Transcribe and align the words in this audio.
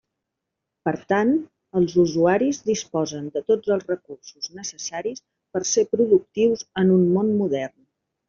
Per 0.87 0.91
tant, 1.11 1.33
els 1.81 1.93
usuaris 2.03 2.61
disposen 2.69 3.27
de 3.35 3.43
tots 3.51 3.73
els 3.77 3.85
recursos 3.91 4.49
necessaris 4.61 5.23
per 5.57 5.63
ser 5.73 5.87
productius 5.95 6.65
en 6.85 6.95
un 6.97 7.05
món 7.19 7.33
modern. 7.43 7.77